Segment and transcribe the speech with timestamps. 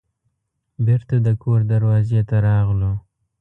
[0.85, 2.93] بیرته د کور دروازې ته راغلو.